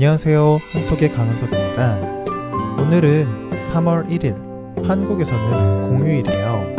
안녕하세요. 0.00 0.58
한톡의 0.72 1.10
강은석입니다. 1.10 1.96
오늘은 2.80 3.26
3월 3.72 4.06
1일. 4.06 4.86
한국에서는 4.86 5.90
공휴일이에요. 5.90 6.76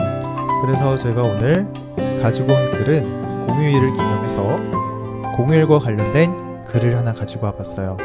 그래서 0.61 0.95
제가 0.95 1.23
오늘 1.23 1.67
가지고 2.21 2.53
온 2.53 2.71
글은 2.71 3.45
공휴일을 3.45 3.91
기념해서 3.91 4.55
공휴일과 5.35 5.79
관련된 5.79 6.63
글을 6.63 6.95
하나 6.95 7.11
가지고 7.11 7.47
와봤어요. 7.47 7.97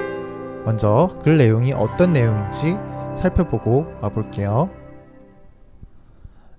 먼저 0.64 1.16
글 1.22 1.36
내용이 1.38 1.72
어떤 1.72 2.12
내용인지 2.12 2.74
살펴보고 3.16 3.86
와볼게요. 4.00 4.68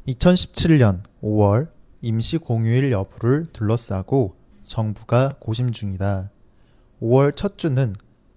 2017년 0.08 1.02
5월 1.22 1.68
임시 2.00 2.38
공휴일 2.38 2.94
여부를 2.94 3.48
둘러싸고 3.52 4.38
정부가 4.64 5.34
고심 5.42 5.74
중이다. 5.74 6.32
5월 7.02 7.36
첫 7.36 7.58
주는 7.58 7.94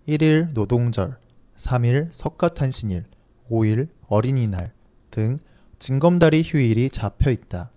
1일 0.09 0.55
노동절, 0.55 1.19
3일 1.57 2.09
석가탄신일, 2.12 3.05
5일 3.51 3.89
어린이날 4.07 4.73
등 5.11 5.37
징검다리 5.79 6.45
휴일이 6.45 6.89
잡혀 6.89 7.30
있다. 7.30 7.71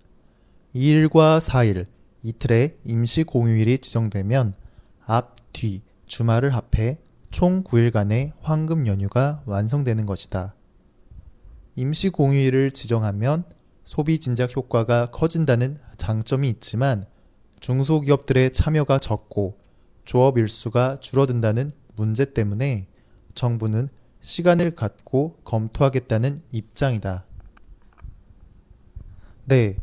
2일과 0.74 1.38
4일 1.38 1.86
이틀의 2.22 2.78
임시 2.86 3.24
공휴일이 3.24 3.76
지정되면 3.76 4.54
앞, 5.04 5.36
뒤 5.52 5.82
주말을 6.06 6.54
합해 6.54 6.96
총 7.30 7.62
9일간의 7.64 8.32
황금 8.40 8.86
연휴가 8.86 9.42
완성되는 9.44 10.06
것이다. 10.06 10.54
임시 11.76 12.08
공휴일을 12.08 12.70
지정하면 12.70 13.44
소비 13.84 14.18
진작 14.18 14.56
효과가 14.56 15.10
커진다는 15.10 15.76
장점이 15.98 16.48
있지만 16.48 17.04
중소기업들의 17.60 18.52
참여가 18.52 18.98
적고 18.98 19.58
조업 20.06 20.38
일수가 20.38 21.00
줄어든다는 21.00 21.70
문제 21.96 22.24
때문에 22.24 22.86
정부는 23.34 23.88
시간을 24.20 24.74
갖고 24.74 25.36
검토하겠다는 25.44 26.42
입장이다. 26.52 27.24
네. 29.46 29.76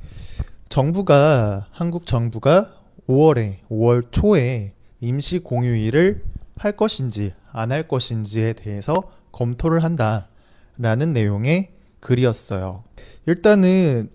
정부가, 0.70 1.68
한국 1.72 2.06
정부가 2.06 2.74
5월에, 3.08 3.58
5월 3.70 4.12
초에 4.12 4.74
임시 5.02 5.40
공휴일을 5.40 6.24
할 6.58 6.74
것인지 6.74 7.34
안 7.52 7.72
할 7.72 7.88
것인지에 7.88 8.54
대해서 8.54 9.12
검토를 9.32 9.84
한다 9.84 10.30
라는 10.78 11.14
내용의 11.14 11.72
글이었어요. 12.00 12.84
일단은 13.26 14.10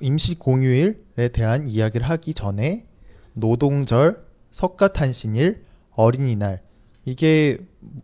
임시 0.00 0.38
공휴일에 0.38 1.28
대한 1.32 1.66
이야기를 1.66 2.08
하기 2.08 2.34
전에 2.34 2.86
노동절, 3.32 4.24
석가탄신일, 4.52 5.64
어린이날 5.92 6.62
이게 7.04 7.58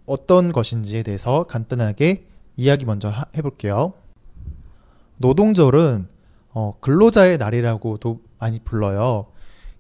어떤 0.07 0.53
것인지에 0.53 1.03
대해서 1.03 1.45
간단하게 1.45 2.27
이야기 2.57 2.85
먼저 2.85 3.09
하- 3.09 3.27
해볼게요. 3.37 3.95
노동절은 5.19 6.09
어, 6.53 6.77
근로자의 6.81 7.39
날이라고도 7.39 8.21
많이 8.39 8.59
불러요. 8.61 9.27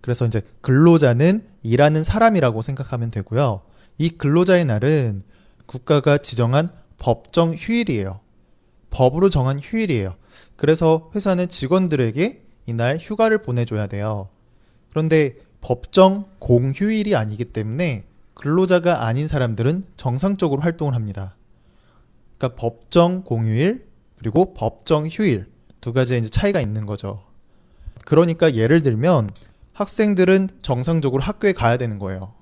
그래서 0.00 0.24
이제 0.24 0.42
근로자는 0.60 1.46
일하는 1.62 2.02
사람이라고 2.02 2.62
생각하면 2.62 3.10
되고요. 3.10 3.62
이 3.98 4.10
근로자의 4.10 4.64
날은 4.64 5.24
국가가 5.66 6.18
지정한 6.18 6.70
법정 6.98 7.52
휴일이에요. 7.52 8.20
법으로 8.90 9.28
정한 9.30 9.58
휴일이에요. 9.60 10.14
그래서 10.56 11.11
회사는 11.14 11.48
직원들에게 11.48 12.42
이날 12.66 12.98
휴가를 12.98 13.42
보내줘야 13.42 13.86
돼요. 13.86 14.28
그런데 14.90 15.36
법정 15.61 16.27
공휴일이 16.39 17.14
아니기 17.14 17.46
때문에 17.46 18.05
근로자가 18.40 19.05
아닌 19.05 19.28
사람들은 19.28 19.84
정상적으로 19.98 20.62
활동을 20.62 20.95
합니다. 20.95 21.36
그러니까 22.39 22.58
법정 22.58 23.23
공휴일 23.23 23.86
그리고 24.17 24.55
법정 24.55 25.06
휴일 25.06 25.52
두 25.83 25.92
가지의 25.92 26.20
이제 26.20 26.30
차이가 26.30 26.58
있는 26.58 26.86
거죠. 26.86 27.23
그러니까 28.06 28.55
예를 28.55 28.80
들면 28.80 29.28
학생들은 29.74 30.48
정상적으로 30.62 31.23
학교에 31.23 31.52
가야 31.52 31.77
되는 31.77 31.98
거예요. 31.98 32.33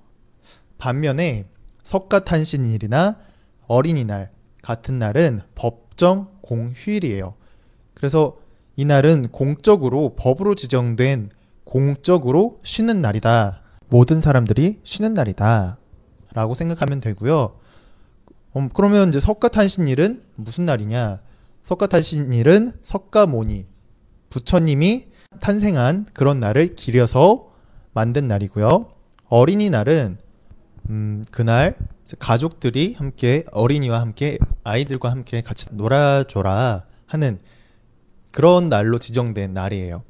반면에 0.78 1.46
석가탄신일이나 1.82 3.18
어린이날 3.66 4.30
같은 4.62 5.00
날은 5.00 5.40
법정 5.56 6.28
공휴일이에요. 6.42 7.34
그래서 7.94 8.38
이 8.76 8.84
날은 8.84 9.30
공적으로 9.32 10.14
법으로 10.16 10.54
지정된 10.54 11.30
공적으로 11.64 12.60
쉬는 12.62 13.02
날이다. 13.02 13.62
모든 13.88 14.20
사람들이 14.20 14.78
쉬는 14.84 15.14
날이다. 15.14 15.76
라고 16.38 16.54
생각하면 16.54 17.00
되고요. 17.00 17.58
음, 18.54 18.68
그러면 18.72 19.08
이제 19.08 19.18
석가탄신일은 19.18 20.22
무슨 20.36 20.66
날이냐? 20.66 21.20
석가탄신일은 21.64 22.74
석가모니 22.80 23.66
부처님이 24.30 25.08
탄생한 25.40 26.06
그런 26.12 26.38
날을 26.38 26.76
기려서 26.76 27.50
만든 27.92 28.28
날이고요. 28.28 28.88
어린이날은 29.28 30.18
음, 30.90 31.24
그날 31.32 31.76
가족들이 32.20 32.94
함께 32.96 33.44
어린이와 33.50 34.00
함께 34.00 34.38
아이들과 34.62 35.10
함께 35.10 35.40
같이 35.42 35.66
놀아줘라 35.72 36.84
하는 37.06 37.40
그런 38.30 38.68
날로 38.68 39.00
지정된 39.00 39.54
날이에요. 39.54 40.04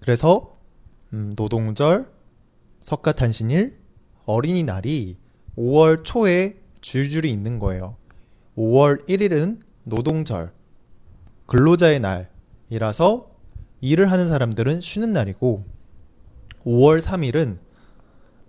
그래서 0.00 0.56
음, 1.12 1.34
노동절, 1.36 2.10
석가탄신일, 2.80 3.78
어린이날이 4.24 5.18
5월 5.56 6.04
초에 6.04 6.56
줄줄이 6.80 7.30
있는 7.30 7.58
거예요. 7.58 7.96
5월 8.56 9.06
1일은 9.08 9.60
노동절, 9.84 10.52
근로자의 11.46 12.00
날이라서 12.00 13.30
일을 13.80 14.10
하는 14.10 14.28
사람들은 14.28 14.80
쉬는 14.80 15.12
날이고 15.12 15.64
5월 16.64 17.00
3일은 17.00 17.58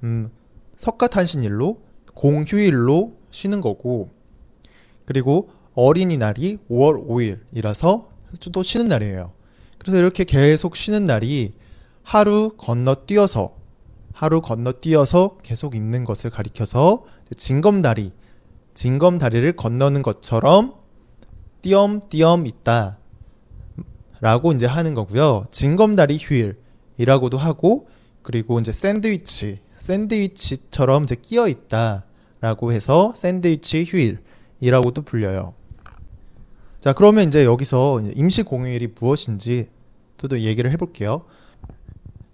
음, 0.03 0.31
석가탄신일로 0.77 1.81
공휴일로 2.13 3.17
쉬는 3.31 3.61
거고 3.61 4.09
그리고 5.05 5.49
어린이날이 5.73 6.57
5월 6.69 7.07
5일이라서 7.07 8.07
또 8.51 8.63
쉬는 8.63 8.87
날이에요. 8.87 9.31
그래서 9.77 9.97
이렇게 9.97 10.23
계속 10.23 10.75
쉬는 10.75 11.05
날이 11.05 11.53
하루 12.01 12.55
건너뛰어서 12.57 13.55
하루 14.17 14.41
건너뛰어서 14.41 15.37
계속 15.43 15.75
있는 15.75 16.03
것을 16.03 16.31
가리켜서 16.31 17.03
징검다리 17.37 18.11
징검다리를 18.73 19.55
건너는 19.55 20.01
것처럼 20.01 20.73
띄엄띄엄 21.61 22.47
있다 22.47 22.97
라고 24.19 24.53
이제 24.53 24.65
하는 24.65 24.95
거고요. 24.95 25.45
징검다리 25.51 26.17
휴일이라고도 26.19 27.37
하고 27.37 27.87
그리고 28.23 28.57
이제 28.57 28.71
샌드위치 28.71 29.59
샌드위치처럼 29.75 31.03
이제 31.03 31.15
끼어 31.15 31.47
있다 31.47 32.05
라고 32.41 32.71
해서 32.71 33.13
샌드위치 33.15 33.85
휴일이라고도 33.87 35.03
불려요. 35.03 35.53
자, 36.79 36.93
그러면 36.93 37.27
이제 37.27 37.45
여기서 37.45 38.01
임시 38.15 38.41
공휴일이 38.41 38.95
무엇인지 38.99 39.69
또, 40.17 40.27
또 40.27 40.39
얘기를 40.39 40.71
해볼게요. 40.71 41.25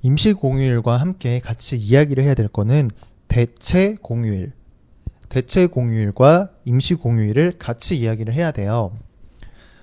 임시 0.04 0.34
공휴일과 0.34 0.98
함께 0.98 1.40
같이 1.40 1.78
이야기를 1.78 2.26
해야 2.26 2.34
될 2.34 2.50
거는 2.50 2.90
대체 3.30 3.96
공휴일. 4.02 4.52
대체 5.30 5.66
공휴일과 5.66 6.52
임시 6.66 6.94
공휴일을 6.96 7.54
같이 7.58 7.98
이야기를 7.98 8.34
해야 8.34 8.52
돼요. 8.52 8.96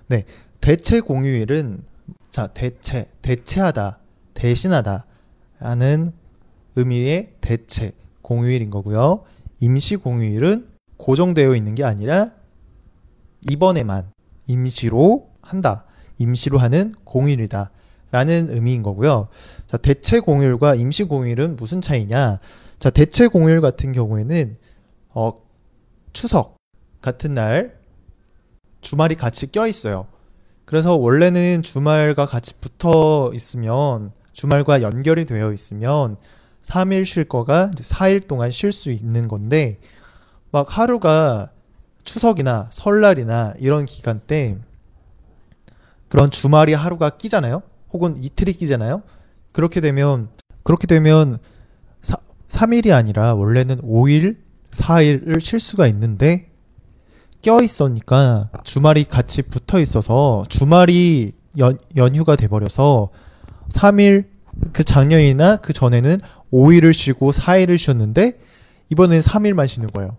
네. 0.08 0.25
대체 0.61 1.00
공휴일은 1.00 1.82
자, 2.31 2.49
대체, 2.49 3.11
대체하다, 3.22 3.99
대신하다 4.34 5.06
하는 5.58 6.12
의미의 6.76 7.37
대체 7.40 7.93
공휴일인 8.20 8.69
거고요. 8.69 9.25
임시 9.58 9.96
공휴일은 9.96 10.69
고정되어 10.99 11.55
있는 11.55 11.75
게 11.75 11.82
아니라 11.82 12.32
이번에만 13.49 14.12
임시로 14.46 15.31
한다. 15.40 15.87
임시로 16.19 16.58
하는 16.58 16.94
공휴일이다. 17.05 17.70
라는 18.10 18.48
의미인 18.50 18.82
거고요. 18.82 19.28
자, 19.66 19.76
대체 19.76 20.20
공휴일과 20.20 20.74
임시 20.74 21.04
공휴일은 21.04 21.56
무슨 21.56 21.80
차이냐? 21.80 22.40
자, 22.78 22.90
대체 22.90 23.28
공휴일 23.28 23.60
같은 23.60 23.92
경우에는 23.92 24.56
어, 25.10 25.30
추석 26.12 26.56
같은 27.00 27.34
날 27.34 27.78
주말이 28.80 29.14
같이 29.14 29.50
껴 29.52 29.66
있어요. 29.66 30.06
그래서 30.64 30.96
원래는 30.96 31.62
주말과 31.62 32.26
같이 32.26 32.54
붙어 32.60 33.30
있으면 33.34 34.12
주말과 34.32 34.82
연결이 34.82 35.26
되어 35.26 35.52
있으면 35.52 36.16
3일 36.62 37.04
쉴 37.04 37.24
거가 37.24 37.70
이제 37.72 37.82
4일 37.82 38.26
동안 38.26 38.50
쉴 38.50 38.72
수 38.72 38.90
있는 38.90 39.28
건데 39.28 39.80
막 40.50 40.78
하루가 40.78 41.50
추석이나 42.04 42.68
설날이나 42.70 43.54
이런 43.58 43.84
기간 43.84 44.20
때 44.20 44.58
그런 46.08 46.30
주말이 46.30 46.74
하루가 46.74 47.10
끼잖아요. 47.10 47.62
혹은 47.92 48.16
이틀이 48.16 48.54
끼잖아요. 48.54 49.02
그렇게 49.52 49.81
되면 49.81 50.28
그렇게 50.62 50.87
되면 50.87 51.38
사, 52.02 52.16
3일이 52.48 52.92
아니라 52.92 53.34
원래는 53.34 53.82
5일 53.82 54.37
4일을 54.70 55.40
쉴 55.40 55.58
수가 55.58 55.87
있는데 55.88 56.50
껴 57.42 57.62
있으니까 57.62 58.50
주말이 58.64 59.04
같이 59.04 59.42
붙어 59.42 59.81
있어서 59.81 60.44
주말이 60.48 61.32
연, 61.58 61.78
연휴가 61.96 62.37
돼 62.37 62.46
버려서 62.48 63.10
3일 63.70 64.26
그 64.72 64.84
작년이나 64.84 65.56
그 65.56 65.72
전에는 65.72 66.19
5일을 66.52 66.92
쉬고 66.92 67.32
4일을 67.32 67.78
쉬었는데 67.78 68.38
이번에는 68.90 69.20
3일만 69.20 69.66
쉬는 69.66 69.88
거예요. 69.88 70.16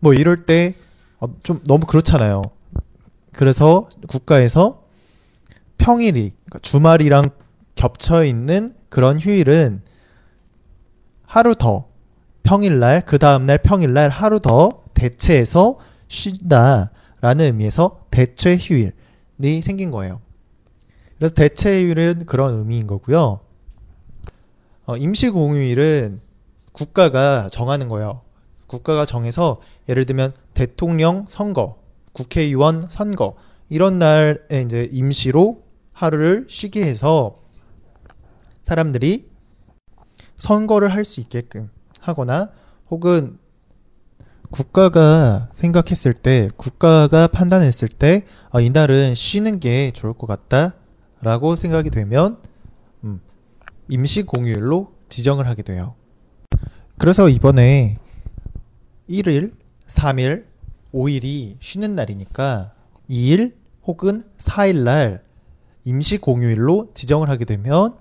뭐 0.00 0.14
이럴 0.14 0.46
때 0.46 0.74
좀 1.42 1.60
너무 1.66 1.86
그렇잖아요. 1.86 2.42
그래서 3.32 3.88
국가에서 4.08 4.83
평일이 5.78 6.32
그러니까 6.44 6.58
주말이랑 6.60 7.24
겹쳐 7.74 8.24
있는 8.24 8.74
그런 8.88 9.18
휴일은 9.18 9.82
하루 11.26 11.54
더 11.54 11.88
평일날 12.42 13.04
그 13.06 13.18
다음날 13.18 13.58
평일날 13.58 14.08
하루 14.08 14.40
더 14.40 14.84
대체해서 14.94 15.78
쉰다라는 16.08 17.46
의미에서 17.46 18.06
대체 18.10 18.56
휴일이 18.56 19.62
생긴 19.62 19.90
거예요. 19.90 20.20
그래서 21.18 21.34
대체 21.34 21.82
휴일은 21.82 22.26
그런 22.26 22.54
의미인 22.54 22.86
거고요. 22.86 23.40
어, 24.86 24.96
임시 24.96 25.30
공휴일은 25.30 26.20
국가가 26.72 27.48
정하는 27.50 27.88
거예요. 27.88 28.20
국가가 28.66 29.06
정해서 29.06 29.60
예를 29.88 30.04
들면 30.04 30.34
대통령 30.52 31.24
선거, 31.28 31.78
국회의원 32.12 32.86
선거 32.88 33.34
이런 33.68 33.98
날에 33.98 34.62
이제 34.64 34.88
임시로 34.92 35.62
하루를 35.92 36.46
쉬게 36.48 36.84
해서 36.84 37.42
사람들이 38.62 39.28
선거를 40.36 40.88
할 40.88 41.04
수 41.04 41.20
있게끔 41.20 41.70
하거나 42.00 42.50
혹은 42.90 43.38
국가가 44.50 45.48
생각했을 45.52 46.12
때 46.12 46.48
국가가 46.56 47.26
판단했을 47.26 47.88
때 47.88 48.24
아, 48.50 48.60
이날은 48.60 49.14
쉬는 49.14 49.58
게 49.58 49.90
좋을 49.92 50.12
것 50.12 50.26
같다 50.26 50.74
라고 51.20 51.56
생각이 51.56 51.90
되면 51.90 52.38
음, 53.04 53.20
임시 53.88 54.22
공휴일로 54.22 54.92
지정을 55.08 55.46
하게 55.48 55.62
돼요. 55.62 55.94
그래서 56.98 57.28
이번에 57.28 57.98
1일, 59.08 59.54
3일, 59.86 60.44
5일이 60.92 61.56
쉬는 61.60 61.94
날이니까 61.96 62.72
2일 63.10 63.54
혹은 63.86 64.24
4일 64.38 64.82
날 64.82 65.22
임시 65.84 66.18
공휴일로 66.18 66.92
지정을 66.94 67.28
하게 67.28 67.44
되면 67.44 67.96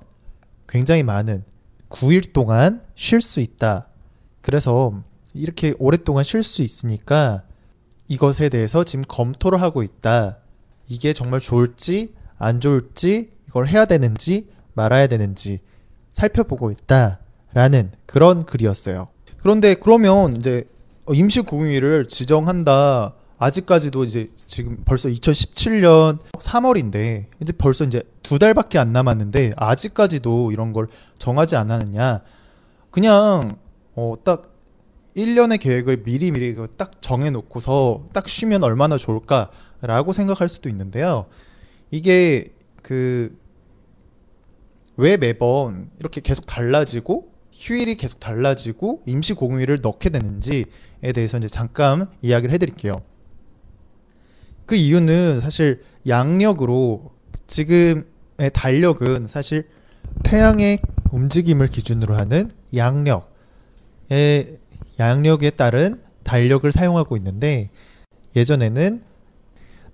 굉장히 0.68 1.04
많은 1.04 1.44
9일 1.90 2.34
동안 2.34 2.82
쉴 2.96 3.22
수 3.22 3.40
있다. 3.40 3.88
그래서 4.42 5.02
이렇게 5.34 5.74
오랫동안 5.80 6.24
쉴 6.24 6.44
수 6.44 6.62
있으니까 6.62 7.44
이것에 8.08 8.50
대해서 8.50 8.84
지금 8.84 9.04
검토를 9.08 9.62
하고 9.62 9.84
있다. 9.84 10.38
이게 10.88 11.14
정말 11.14 11.40
좋을지 11.40 12.14
안 12.38 12.60
좋을지 12.60 13.32
이걸 13.48 13.68
해야 13.68 13.86
되는지 13.86 14.50
말아야 14.74 15.08
되는지 15.08 15.60
살펴보고 16.14 16.72
있다 16.72 17.20
라는 17.54 17.92
그런 18.06 18.46
글이었어요. 18.46 19.10
그런데 19.38 19.76
그러면 19.76 20.36
이제 20.36 20.66
임시 21.12 21.42
공휴일을 21.42 22.08
지정한다. 22.08 23.14
아직까지도 23.44 24.04
이제 24.04 24.30
지금 24.46 24.78
벌써 24.86 25.10
2017년 25.10 26.20
3월인데 26.34 27.26
이제 27.42 27.54
벌써 27.54 27.84
이제 27.84 28.04
두 28.22 28.40
달밖에 28.40 28.80
안 28.80 28.94
남았는데 28.94 29.54
아직까지도 29.58 30.52
이런 30.52 30.74
걸 30.74 30.88
정하지 31.20 31.56
않았느냐. 31.56 32.22
그냥 32.92 33.58
어 33.96 34.16
딱 34.24 34.52
1년의 35.16 35.60
계획을 35.60 35.98
미리미리 36.04 36.56
그딱 36.56 37.02
정해 37.02 37.30
놓고서 37.30 38.08
딱 38.14 38.28
쉬면 38.28 38.64
얼마나 38.64 38.98
좋을까라고 38.98 40.12
생각할 40.12 40.50
수도 40.50 40.70
있는데요. 40.70 41.28
이게 41.92 42.46
그 42.82 43.44
왜 44.96 45.18
매번 45.18 45.90
이렇게 46.00 46.22
계속 46.22 46.46
달라지고 46.46 47.32
휴일이 47.52 47.96
계속 47.96 48.20
달라지고 48.20 49.02
임시 49.06 49.34
공휴일을 49.34 49.80
넣게 49.82 50.10
되는지에 50.10 50.66
대해서 51.14 51.38
이제 51.38 51.48
잠깐 51.48 52.08
이야기를 52.22 52.54
해드릴게요. 52.54 53.02
그 54.66 54.76
이유는 54.76 55.40
사실 55.42 55.84
양력으로 56.08 57.12
지금의 57.48 58.04
달력은 58.54 59.28
사실 59.28 59.68
태양의 60.24 60.80
움직임을 61.12 61.68
기준으로 61.68 62.16
하는 62.16 62.50
양력의 62.76 63.24
양력에 65.00 65.52
따른 65.52 66.02
달력을 66.24 66.72
사용하고 66.72 67.18
있는데 67.18 67.70
예전에는 68.36 69.04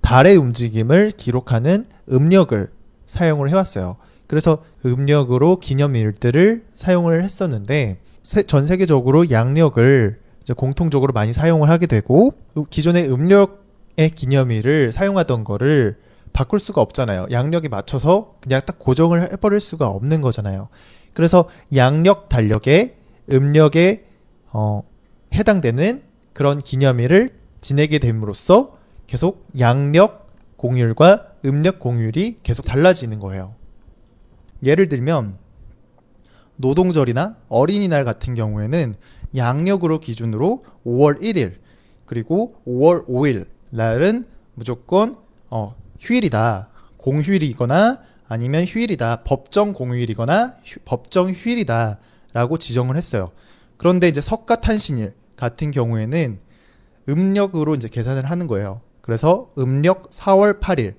달의 0.02 0.38
움직임을 0.38 1.12
기록하는 1.12 1.86
음력을 2.12 2.70
사용을 3.06 3.50
해왔어요. 3.50 3.98
그래서 4.28 4.64
음력으로 4.86 5.58
기념일들을 5.58 6.66
사용을 6.76 7.24
했었는데 7.24 7.98
전 8.48 8.66
세계적으로 8.66 9.32
양력을 9.32 10.18
공통적으로 10.56 11.14
많이 11.14 11.34
사용을 11.34 11.70
하게 11.70 11.88
되고 11.88 12.32
기존의 12.70 13.12
음력의 13.12 13.58
기념일을 14.08 14.92
사용하던 14.94 15.44
거를 15.44 15.98
바꿀 16.32 16.60
수가 16.60 16.82
없잖아요. 16.82 17.28
양력에 17.32 17.68
맞춰서 17.68 18.36
그냥 18.40 18.62
딱 18.66 18.80
고정을 18.80 19.34
해버릴 19.34 19.60
수가 19.60 19.90
없는 19.90 20.22
거잖아요. 20.22 20.70
그래서 21.14 21.50
양력 21.76 22.30
달력에 22.30 22.96
음력에 23.32 24.06
어, 24.52 24.84
해당되는 25.34 26.04
그런 26.34 26.62
기념일을 26.62 27.32
지내게 27.62 28.00
됨으로써 28.00 28.78
계속 29.08 29.46
양력 29.60 30.28
공휴일과 30.56 31.34
음력 31.46 31.80
공휴일이 31.80 32.40
계속 32.44 32.66
달라지는 32.66 33.20
거예요. 33.20 33.56
예를 34.64 34.88
들면 34.88 35.38
노동절이나 36.58 37.38
어린이날 37.48 38.04
같은 38.06 38.34
경우에는 38.34 38.96
양력으로 39.36 40.00
기준으로 40.00 40.66
5월 40.86 41.22
1일 41.22 41.56
그리고 42.06 42.56
5월 42.68 43.08
5일 43.08 43.46
날은 43.70 44.26
무조건 44.56 45.18
어, 45.50 45.76
휴일이다. 46.00 46.70
공휴일이거나 46.98 48.02
아니면 48.28 48.66
휴일이다. 48.66 49.24
법정 49.24 49.74
공휴일이거나 49.74 50.56
휴, 50.64 50.80
법정 50.86 51.30
휴일이다 51.30 52.00
라고 52.34 52.58
지정을 52.58 52.96
했어요. 52.98 53.32
그런데 53.78 54.08
이제 54.08 54.22
석가탄신일 54.22 55.14
같은 55.36 55.72
경우에는 55.72 56.40
음력으로 57.08 57.76
이제 57.76 57.88
계산을 57.88 58.30
하는 58.30 58.48
거예요. 58.48 58.82
그래서 59.02 59.52
음력 59.58 60.10
4월 60.12 60.60
8일에 60.60 60.94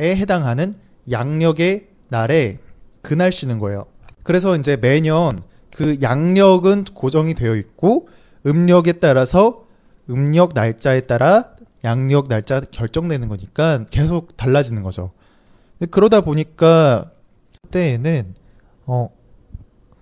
해당하는 0.00 0.74
양력의 1.10 1.88
날에 2.08 2.58
그날 3.02 3.30
쉬는 3.30 3.58
거예요. 3.58 3.86
그래서 4.22 4.56
이제 4.56 4.76
매년 4.76 5.42
그 5.74 5.98
양력은 6.02 6.84
고정이 6.94 7.34
되어 7.34 7.54
있고 7.56 8.08
음력에 8.46 8.94
따라서 8.94 9.66
음력 10.10 10.52
날짜에 10.54 11.02
따라 11.02 11.51
양력 11.84 12.28
날짜가 12.28 12.66
결정되는 12.70 13.28
거니까 13.28 13.84
계속 13.90 14.36
달라지는 14.36 14.82
거죠. 14.82 15.12
그러다 15.90 16.20
보니까 16.20 17.10
그때에는 17.62 18.34
어 18.86 19.10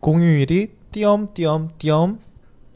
공휴일이 0.00 0.72
띄엄띄엄띄엄 0.92 2.18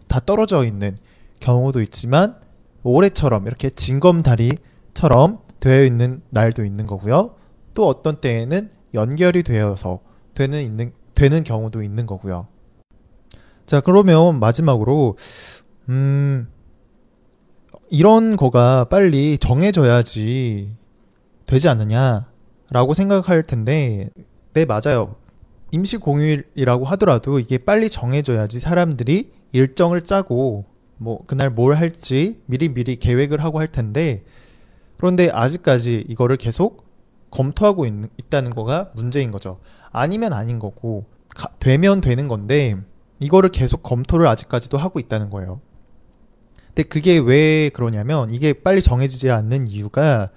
다 0.08 0.20
떨어져 0.20 0.64
있는 0.64 0.94
경우도 1.40 1.80
있지만 1.82 2.36
올해처럼 2.82 3.46
이렇게 3.46 3.70
징검다리처럼 3.70 5.40
되어 5.60 5.84
있는 5.84 6.22
날도 6.30 6.64
있는 6.64 6.86
거고요. 6.86 7.34
또 7.74 7.88
어떤 7.88 8.20
때에는 8.20 8.70
연결이 8.94 9.42
되어서 9.42 10.00
되는 10.34 10.60
있는 10.62 10.92
되는 11.14 11.44
경우도 11.44 11.82
있는 11.82 12.06
거고요. 12.06 12.48
자, 13.66 13.80
그러면 13.80 14.40
마지막으로 14.40 15.16
음 15.88 16.48
이런 17.90 18.36
거가 18.36 18.84
빨리 18.84 19.38
정해져야지 19.38 20.74
되지 21.46 21.68
않느냐라고 21.68 22.94
생각할 22.94 23.42
텐데 23.42 24.10
네, 24.52 24.64
맞아요. 24.64 25.16
임시 25.70 25.96
공휴일이라고 25.96 26.84
하더라도 26.84 27.38
이게 27.38 27.58
빨리 27.58 27.90
정해져야지 27.90 28.60
사람들이 28.60 29.32
일정을 29.52 30.02
짜고 30.02 30.64
뭐 30.96 31.24
그날 31.26 31.50
뭘 31.50 31.74
할지 31.74 32.40
미리 32.46 32.72
미리 32.72 32.96
계획을 32.96 33.42
하고 33.42 33.58
할 33.58 33.70
텐데 33.70 34.24
그런데 34.96 35.30
아직까지 35.30 36.06
이거를 36.08 36.36
계속 36.36 36.84
검토하고 37.30 37.86
있, 37.86 37.92
있다는 38.16 38.54
거가 38.54 38.92
문제인 38.94 39.30
거죠. 39.30 39.58
아니면 39.90 40.32
아닌 40.32 40.58
거고 40.58 41.04
가, 41.34 41.48
되면 41.58 42.00
되는 42.00 42.28
건데 42.28 42.76
이거를 43.18 43.50
계속 43.50 43.82
검토를 43.82 44.26
아직까지도 44.28 44.78
하고 44.78 45.00
있다는 45.00 45.30
거예요. 45.30 45.60
근데 46.74 46.82
그게 46.88 47.18
왜 47.18 47.70
그러냐면 47.72 48.30
이게 48.30 48.52
빨리 48.52 48.82
정해지지 48.82 49.30
않는 49.30 49.68
이유가 49.68 50.30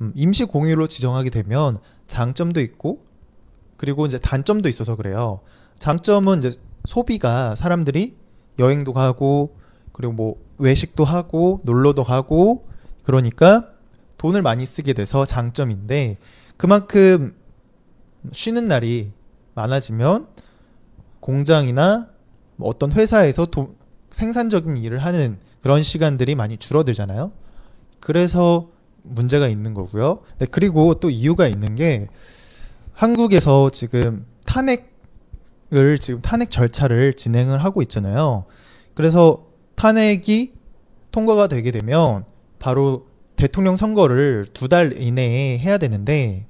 음, 0.00 0.12
임시 0.14 0.44
공휴일로 0.44 0.86
지정하게 0.86 1.28
되면 1.28 1.78
장점도 2.06 2.60
있고 2.62 3.04
그리고 3.76 4.06
이제 4.06 4.18
단점도 4.18 4.68
있어서 4.70 4.96
그래요. 4.96 5.40
장점은 5.78 6.38
이제 6.38 6.52
소비가 6.86 7.54
사람들이 7.54 8.16
여행도 8.58 8.94
가고 8.94 9.56
그리고 9.92 10.12
뭐 10.14 10.36
외식도 10.56 11.04
하고 11.04 11.60
놀러도 11.64 12.02
가고 12.02 12.66
그러니까 13.02 13.68
돈을 14.16 14.40
많이 14.40 14.64
쓰게 14.64 14.94
돼서 14.94 15.26
장점인데 15.26 16.16
그만큼 16.56 17.34
쉬는 18.32 18.68
날이 18.68 19.12
많아지면 19.54 20.28
공장이나 21.20 22.08
뭐 22.56 22.68
어떤 22.70 22.92
회사에서 22.92 23.44
도- 23.44 23.74
생산적인 24.16 24.78
일을 24.78 24.98
하는 24.98 25.36
그런 25.60 25.82
시간들이 25.82 26.36
많이 26.36 26.56
줄어들잖아요. 26.56 27.32
그래서 28.00 28.70
문제가 29.02 29.46
있는 29.46 29.74
거고요. 29.74 30.22
네, 30.38 30.46
그리고 30.50 30.94
또 30.94 31.10
이유가 31.10 31.46
있는 31.46 31.74
게 31.74 32.06
한국에서 32.94 33.68
지금 33.68 34.24
탄핵을 34.46 35.98
지금 36.00 36.22
탄핵 36.22 36.50
절차를 36.50 37.12
진행을 37.12 37.62
하고 37.62 37.82
있잖아요. 37.82 38.46
그래서 38.94 39.48
탄핵이 39.74 40.54
통과가 41.10 41.48
되게 41.48 41.70
되면 41.70 42.24
바로 42.58 43.08
대통령 43.36 43.76
선거를 43.76 44.46
두 44.54 44.68
달 44.68 44.98
이내에 44.98 45.58
해야 45.58 45.76
되는데 45.76 46.46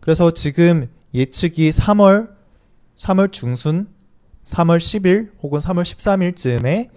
그래서 0.00 0.30
지금 0.30 0.88
예측이 1.12 1.68
3월 1.68 2.30
3월 2.96 3.30
중순 3.30 3.88
3월 4.48 4.78
10일 4.78 5.30
혹은 5.42 5.60
3월 5.60 5.82
13일쯤에 5.82 6.88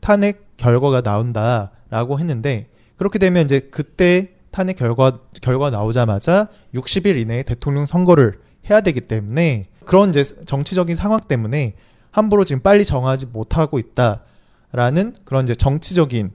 탄핵 0.00 0.56
결과가 0.56 1.00
나온다라고 1.00 2.18
했는데 2.18 2.68
그렇게 2.96 3.18
되면 3.18 3.44
이제 3.44 3.60
그때 3.60 4.32
탄핵 4.50 4.76
결과 4.76 5.20
결과 5.42 5.70
나오자마자 5.70 6.48
60일 6.74 7.16
이내에 7.20 7.42
대통령 7.42 7.84
선거를 7.84 8.40
해야 8.70 8.80
되기 8.80 9.00
때문에 9.00 9.68
그런 9.84 10.10
이제 10.10 10.22
정치적인 10.22 10.94
상황 10.94 11.20
때문에 11.20 11.74
함부로 12.10 12.44
지금 12.44 12.62
빨리 12.62 12.84
정하지 12.84 13.26
못하고 13.26 13.78
있다라는 13.78 15.16
그런 15.24 15.44
이제 15.44 15.54
정치적인 15.54 16.30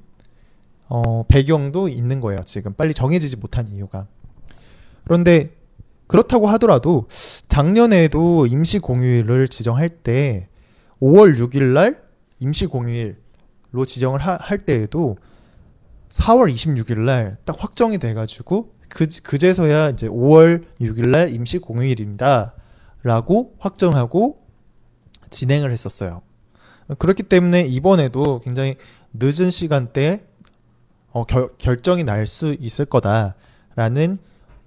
어, 0.90 1.24
배경도 1.28 1.88
있는 1.88 2.20
거예요. 2.20 2.42
지금 2.46 2.74
빨리 2.74 2.94
정해지지 2.94 3.38
못한 3.38 3.68
이유가. 3.68 4.08
그런데 5.06 5.52
그렇다고 6.14 6.48
하더라도 6.50 7.08
작년에도 7.48 8.46
임시 8.46 8.78
공휴일을 8.78 9.48
지정할 9.48 9.90
때 9.90 10.48
5월 11.02 11.36
6일 11.40 11.74
날 11.74 12.04
임시 12.40 12.68
공휴일로 12.68 13.16
지정을 13.88 14.20
하- 14.20 14.38
할 14.40 14.60
때에도 14.60 15.18
4월 16.10 16.54
26일 16.54 17.00
날 17.00 17.38
딱 17.46 17.56
확정이 17.58 17.98
돼 17.98 18.14
가지고 18.14 18.76
그 18.90 19.08
그제서야 19.24 19.90
이제 19.90 20.08
5월 20.08 20.66
6일 20.80 21.10
날 21.10 21.34
임시 21.34 21.58
공휴일입니다라고 21.58 23.56
확정하고 23.58 24.38
진행을 25.32 25.72
했었어요. 25.72 26.22
그렇기 27.00 27.24
때문에 27.24 27.62
이번에도 27.64 28.38
굉장히 28.44 28.76
늦은 29.14 29.50
시간대에 29.50 30.24
어, 31.12 31.24
결, 31.26 31.50
결정이 31.58 32.04
날 32.04 32.28
수 32.28 32.56
있을 32.60 32.86
거다라는 32.86 34.16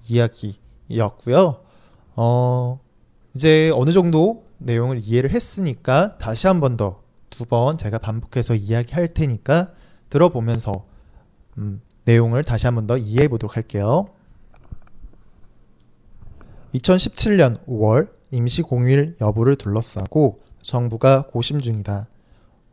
이야기 0.09 0.59
였고요. 0.95 1.61
어, 2.17 2.81
이제 3.35 3.71
어느 3.75 3.91
정도 3.93 4.45
내용을 4.59 4.99
이해를 5.01 5.31
했으니까 5.33 6.17
다시 6.19 6.47
한 6.47 6.61
번 6.61 6.77
더 6.77 7.03
두 7.31 7.45
번 7.47 7.77
제가 7.77 7.99
반복해서 7.99 8.55
이야기할 8.55 9.09
테니까 9.09 9.73
들어보면서 10.09 10.87
음, 11.59 11.83
내용을 12.05 12.45
다시 12.45 12.67
한 12.67 12.75
번 12.77 12.87
더 12.87 12.97
이해해 12.97 13.29
보도록 13.29 13.57
할게요. 13.57 14.07
2017년 16.75 17.65
5월 17.67 18.11
임시 18.31 18.63
공휴일 18.63 19.17
여부를 19.21 19.57
둘러싸고 19.57 20.41
정부가 20.63 21.27
고심 21.29 21.61
중이다. 21.61 22.09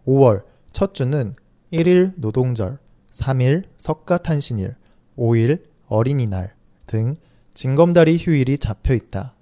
5월 0.07 0.43
첫 0.71 0.93
주는 0.93 1.35
1일 1.71 2.13
노동절, 2.17 2.79
3일 3.13 3.63
석가탄신일, 3.77 4.75
5일 5.17 5.63
어린이날 5.87 6.53
등 6.87 7.13
징검다리 7.53 8.17
휴일이 8.17 8.57
잡혀 8.57 8.95
있다. 8.95 9.35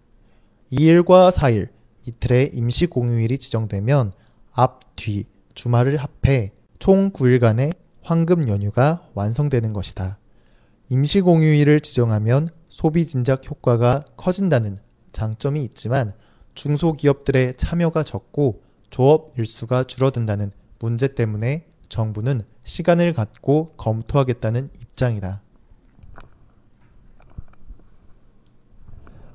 2일과 0.74 1.32
4일 1.32 1.70
이틀의 2.06 2.52
임시 2.54 2.88
공휴일이 2.88 3.38
지정되면 3.38 4.12
앞, 4.52 4.96
뒤 4.96 5.26
주말을 5.54 5.98
합해 5.98 6.52
총 6.80 7.12
9일간의 7.12 7.74
황금 8.02 8.50
연휴가 8.50 9.08
완성되는 9.14 9.72
것이다. 9.72 10.18
임시 10.90 11.22
공휴일을 11.22 11.80
지정하면 11.80 12.50
소비 12.70 13.08
진작 13.08 13.50
효과가 13.50 14.04
커진다는 14.18 14.78
장점이 15.14 15.64
있지만 15.64 16.12
중소기업들의 16.56 17.56
참여가 17.56 18.04
적고 18.04 18.62
조업 18.90 19.34
일수가 19.38 19.86
줄어든다는 19.86 20.52
문제 20.80 21.08
때문에 21.08 21.66
정부는 21.88 22.42
시간을 22.64 23.14
갖고 23.14 23.70
검토하겠다는 23.78 24.70
입장이다. 24.82 25.42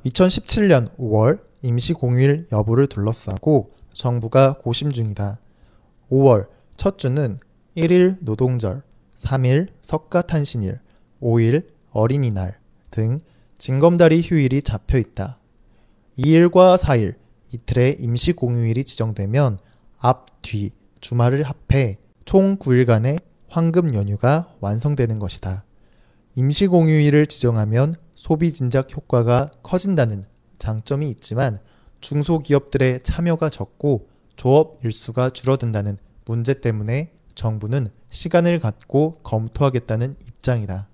2017년 0.07 0.95
5월 0.99 1.41
임시 1.63 1.93
공휴일 1.93 2.47
여부를 2.53 2.87
둘러싸고 2.87 3.73
정부가 3.93 4.59
고심 4.59 4.93
중이다. 4.93 5.41
5월 6.11 6.49
첫 6.77 6.99
주는 6.99 7.39
1일 7.77 8.19
노동절, 8.21 8.83
3일 9.17 9.69
석가탄신일, 9.83 10.81
5일 11.21 11.67
어린이날 11.91 12.59
등 12.91 13.19
징검다리 13.59 14.23
휴일이 14.23 14.63
잡혀 14.63 14.99
있다. 14.99 15.39
2일과 16.19 16.77
4일 16.77 17.17
이틀의 17.53 17.97
임시 17.99 18.33
공휴일이 18.33 18.85
지정되면 18.85 19.59
앞, 19.99 20.27
뒤 20.43 20.71
주말을 21.01 21.43
합해 21.43 21.99
총 22.25 22.59
9일간의 22.59 23.21
황금 23.49 23.95
연휴가 23.95 24.55
완성되는 24.61 25.19
것이다. 25.19 25.65
임시 26.35 26.67
공휴일을 26.67 27.27
지정하면 27.27 27.97
소비 28.27 28.53
진작 28.53 28.93
효과가 28.93 29.53
커진다는 29.63 30.25
장점이 30.59 31.09
있지만 31.11 31.61
중소기업들의 32.01 33.05
참여가 33.05 33.49
적고 33.49 34.09
조업 34.35 34.85
일수가 34.85 35.31
줄어든다는 35.31 35.97
문제 36.25 36.55
때문에 36.55 37.13
정부는 37.37 37.87
시간을 38.11 38.59
갖고 38.59 39.15
검토하겠다는 39.23 40.17
입장이다. 40.27 40.89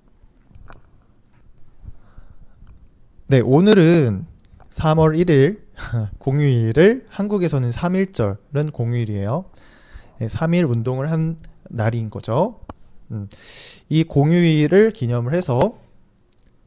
네, 3.29 3.41
오늘은 3.41 4.27
3월 4.69 5.19
1일 5.25 5.63
공휴일을 6.19 7.07
한국에서는 7.09 7.71
3일절은 7.71 8.75
공휴일이에요. 8.75 9.47
네, 10.19 10.27
3일 10.27 10.69
운동을 10.69 11.11
한 11.11 11.39
날인 11.71 12.11
거죠. 12.11 12.61
음, 13.11 13.27
이 13.89 14.05
공휴일을 14.05 14.93
기념을 14.93 15.33
해서 15.33 15.81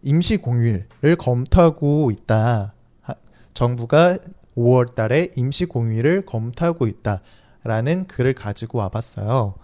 임시 0.05 0.37
공휴일을 0.37 1.15
검토하고 1.17 2.11
있다. 2.11 2.73
하- 3.01 3.15
정부가 3.53 4.17
5월 4.55 4.93
달에 4.95 5.31
임시 5.35 5.65
공휴일을 5.65 6.25
검토하고 6.25 6.87
있다 6.87 7.21
라는 7.63 8.05
글을 8.07 8.35
가지고 8.35 8.77
와봤어요. 8.77 9.55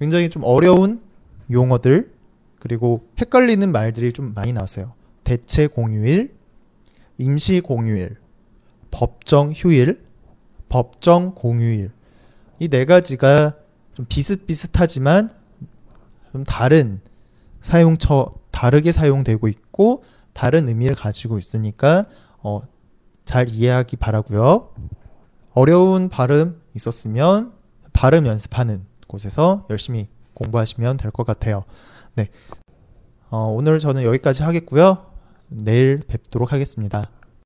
굉장히 0.00 0.30
좀 0.30 0.42
어려운 0.44 1.02
용어들 1.50 2.12
그리고 2.58 3.06
헷갈리는 3.20 3.70
말들이 3.70 4.12
좀 4.12 4.32
많이 4.34 4.52
나왔어요. 4.52 4.94
대체 5.22 5.66
공휴일, 5.66 6.34
임시 7.18 7.60
공휴일, 7.60 8.16
법정 8.90 9.52
휴일, 9.52 10.02
법정 10.70 11.34
공휴일. 11.34 11.90
이 12.58 12.68
네 12.68 12.84
가지가 12.86 13.56
좀 13.94 14.06
비슷비슷하지만 14.08 15.30
좀 16.32 16.44
다른 16.44 17.00
사용처 17.60 18.32
다르게 18.62 18.92
사용되고 18.92 19.48
있고 19.48 20.04
다른 20.34 20.68
의미를 20.68 20.94
가지고 20.94 21.36
있으니까 21.36 22.06
어, 22.44 22.62
잘 23.24 23.50
이해하기 23.50 23.96
바라고요. 23.96 24.72
어려운 25.52 26.08
발음 26.08 26.62
있었으면 26.72 27.54
발음 27.92 28.24
연습하는 28.24 28.86
곳에서 29.08 29.66
열심히 29.68 30.06
공부하시면 30.34 30.96
될 30.96 31.10
것 31.10 31.26
같아요. 31.26 31.64
네. 32.14 32.28
어, 33.30 33.52
오늘 33.52 33.80
저는 33.80 34.04
여기까지 34.04 34.44
하겠고요. 34.44 35.06
내일 35.48 35.98
뵙도록 36.06 36.52
하겠습니다. 36.52 37.10